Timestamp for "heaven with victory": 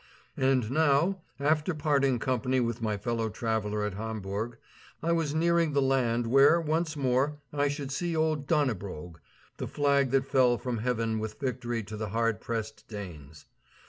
10.79-11.83